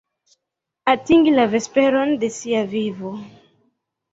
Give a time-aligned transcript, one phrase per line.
[0.93, 3.13] Atingi la vesperon de sia vivo.